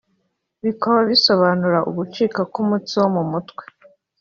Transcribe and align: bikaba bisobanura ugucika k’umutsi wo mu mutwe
bikaba 0.63 0.99
bisobanura 1.09 1.79
ugucika 1.89 2.41
k’umutsi 2.51 2.93
wo 3.01 3.07
mu 3.15 3.23
mutwe 3.31 3.63